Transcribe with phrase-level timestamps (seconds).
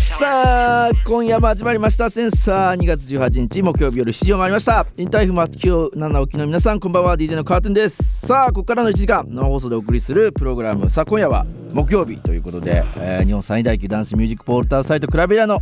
[0.00, 2.10] さあ今夜も始まりました。
[2.10, 4.86] センサー2月18日木曜日夜7時を回りました。
[4.96, 7.16] インターフ松清七沖の皆さんこんばんは。
[7.16, 8.26] DJ のカーテンです。
[8.26, 15.60] さあここからの1時間生放送でお送りするプログラムさあ今夜は木曜日ということで、えー、日本最大級ダンスミュージックポーターサイトクラビラの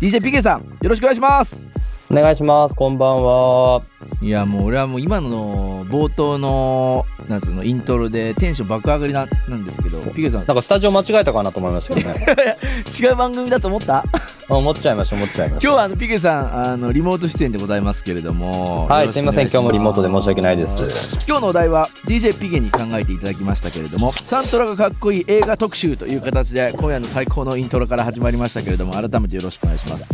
[0.00, 1.67] DJ ピケさんよろしくお願いします。
[2.10, 2.74] お願いします。
[2.74, 3.82] こんばんは。
[4.22, 12.56] いやもう俺はもう今の冒頭のなんつうのイントロでテンション爆上がりななんですけどピケさんなんかスタジオ間違えたかなと思いましたけどね。
[12.98, 14.04] 違う番組だと思った？
[14.50, 18.94] あ思っちゃいました、思っちゃいまし今日はあのピケさんあのリモート出演でございますけれどもた。
[18.94, 19.50] はい、すいません。
[19.50, 20.82] 今日もリモートで申し訳ないです。
[21.28, 30.08] 今日のお題は DJ ピゲに考えていただきましたけれどもサントラがかっこいい映画特集という形で今夜の最高のイントロから始まりましたけれども改めてよろしくお願いします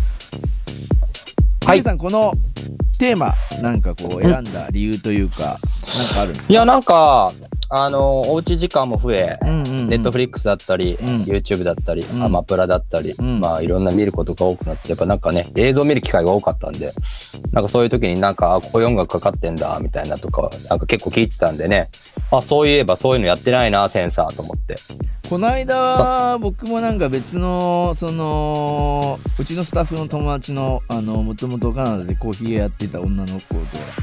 [1.66, 1.82] はい。
[1.82, 2.32] さんこの
[2.98, 5.58] テーマなんかこう選んだ理由というか
[5.96, 6.52] なんかあるんですか？
[6.52, 7.32] いや、なんか、
[7.70, 9.88] あの、おうち時間も増え、うんうんうん。
[9.88, 10.96] ネットフリックスだったり、ん。
[10.96, 12.22] YouTube だったり、ん。
[12.22, 13.40] アマプラだったり、ん。
[13.40, 16.92] まあいろんな見ることが多くなって、やっぱなんかね、映像見る機会が多かったんで、
[17.52, 21.88] なんかそういう時になんか、あ、こういう音楽かかってんだ、みたいなとか、なんか結構聞いてたんでね、
[22.30, 24.76] あ、そういえばそういうのやってないな、センサーと思って。
[25.28, 33.60] この間は僕もなんか別のそのうちのスタッフの友達のあのもともとカナダでコーヒー屋やってた女の子と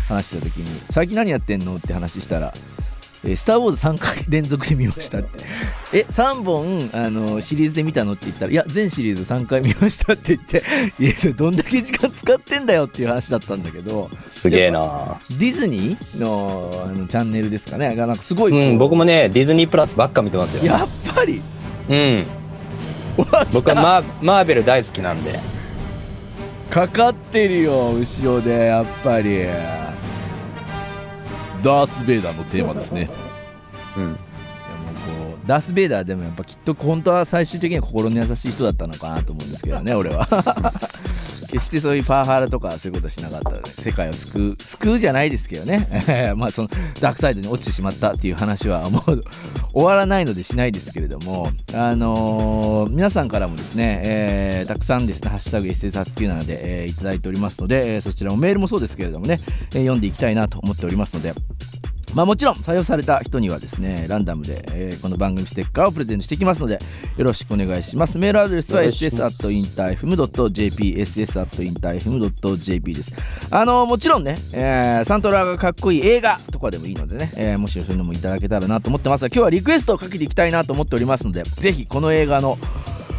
[0.08, 2.54] 話した時に「最近何やってんの?」って話したら
[3.24, 5.44] 「えスター・ウォーズ3回連続で見ました」って
[5.94, 10.64] 「え3本あのシリーズで見たの?」って言ったら「いや全シリーズ3回見ました」って言って
[11.00, 20.64] 「いやそれどんだけ時間使ってんだよ」っていう話だったんだけどすげえなディズニーのあのチャンネルですかねがなんかすごいこううん、僕もね、ディズニープラスばっか見てますよ。
[20.64, 21.42] やっぱり？
[21.90, 22.26] うん。
[23.18, 25.40] わ僕はマーマーベル大好きなんで。
[26.70, 29.46] かかってるよ後ろでやっぱり
[31.62, 33.10] ダース・ベイダーのテーマですね
[33.98, 34.18] うん。
[35.52, 40.26] ダース・ベイダーでもやっぱきっと本当は最終的には心の優しい人だったのかなと思うんですけどね 俺は。
[41.52, 45.86] 決してそういうパワハラとかそういうことはしなかったので世界を救う救うじゃないですけどね。
[46.38, 46.70] まあその
[47.02, 49.24] ダークサイドに落ちてしまったっていう話はもう
[49.74, 59.42] 終わらないのでしないですけれどもあのー皆さんからもですね、えーたくさんですね「ハッシュタグ #SS897」で、えーいただいておりますので、えーそちらもメールもそうですけれどもね、
[59.74, 61.34] えー読んでいきたいなと思っておりますので
[62.14, 66.78] まあもちろん採用された人にはですねランダムで、えーこの番組ステッカーをプレゼントしていきますので
[67.18, 68.20] よろしくお願いします。
[68.20, 69.44] メールアドレスはお願いします。
[69.48, 70.94] ss.interfm.jp
[71.82, 73.12] ss.interfm.jp です。
[73.50, 79.22] あのもちろんね、えーサントラがかっこいい映画とかでもいいのでね、えーもしそういうのもいただけたらなと思ってます。
[79.22, 82.58] が今日はリクエストをかけていきたいなと思っておりますのでぜひこの映画の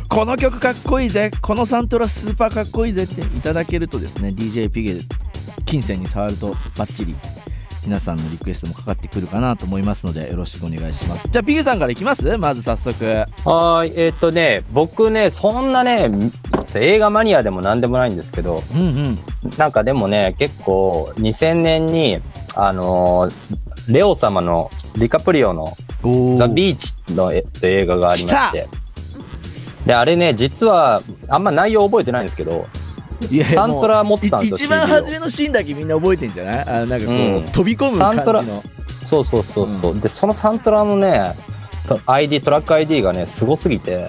[0.09, 5.01] この曲かっこいいぜこのサントラスーパーかっこいいぜっていただけるとですね DJ ピゲ
[5.65, 7.15] 金銭に触るとバッチリ
[7.85, 11.29] 皆さんのリクエストもかかってくるかなと思いますのでよろしくお願いします。
[11.29, 12.37] じゃあピゲさんからいきます？
[12.39, 13.05] まず早速。
[13.05, 16.09] はーい、えーっとね、僕ね、そんなね、
[16.77, 19.19] 映画マニアでもなんでもないんですけど、うんうん。
[19.59, 22.19] なんかでもね、結構2000年に、
[22.55, 28.69] あのーレオ様のディカプリオのおザ・ビーチのえ映画がありまして、
[29.87, 32.69] で、あれね、実はあんま内容覚えてないんですけど、
[33.45, 36.69] サントラ持ってたんですよ一番初めのシーンだけみんな覚えてんじゃない？
[36.69, 37.45] あなんかこう、うん。
[37.45, 38.63] 飛び込む感じサントラの
[39.05, 41.35] そうそうそうそう、でそのサントラのね
[41.89, 44.07] と ID トラック ID がねすごすぎて。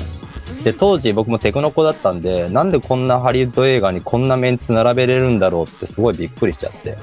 [0.63, 6.97] で当時僕もテクノっ子だったんでなんでこんなハリウッド映画にこんなメンツ並べれるんだろうってすごいびっくりしちゃって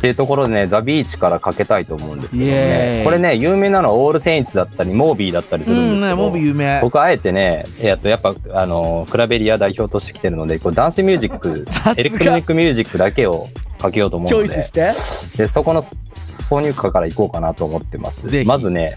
[0.00, 3.02] っていうところでね The Beach からかけたいと思うんですけどね。
[3.04, 6.80] これね有名なのは All Saints だったり Moby だったりすうるんですけど、んね Moby 有名。
[6.80, 11.66] 僕あえてね、えっと、やっぱ、あの、 clubberia 代表として来てるので、こうダンスミュージック
[12.00, 13.46] エレクトロニックミュージックだけを
[13.78, 14.92] かけようと思うチョので、イスして。
[15.36, 18.26] で、そこの挿入歌から行こうかなと思ってます。
[18.46, 18.96] まずね、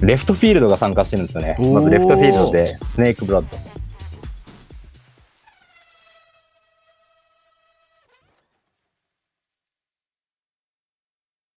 [0.00, 1.56] レフトフィールドが参加してるんですよね。
[1.58, 3.67] まずレフトフィールドで、スネークブラッド。